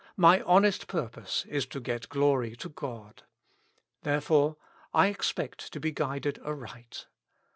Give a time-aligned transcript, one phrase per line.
[0.17, 3.21] My honest pur pose is to get glory to God.
[4.01, 4.57] Therefore
[4.95, 7.05] I expect to be guided aright.